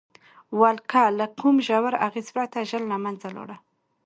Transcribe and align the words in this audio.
ولکه 0.59 1.01
له 1.19 1.25
کوم 1.39 1.55
ژور 1.67 1.93
اغېز 2.07 2.27
پرته 2.35 2.57
ژر 2.69 2.81
له 2.91 2.97
منځه 3.03 3.27
لاړه. 3.35 3.57